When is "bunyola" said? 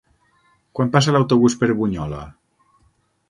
1.81-2.23